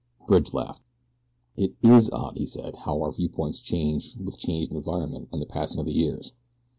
[0.25, 0.81] Bridge laughed.
[1.57, 5.79] "It IS odd," he said, "how our viewpoints change with changed environment and the passing
[5.79, 6.33] of the years.